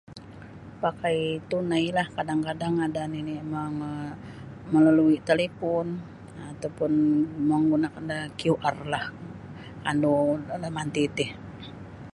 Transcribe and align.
Pakai 0.83 1.17
tunailah 1.49 2.07
kadang-kadang 2.17 2.75
ada 2.87 3.01
nini' 3.13 3.47
mongo 3.53 3.93
melalui 4.73 5.15
talipon 5.27 5.87
atau 6.51 6.69
pun 6.77 6.91
monggunakan 7.49 8.03
da 8.11 8.19
QR 8.39 8.77
lah 8.93 9.05
kandu 9.83 10.15
damanti 10.63 11.03
ti 11.17 11.25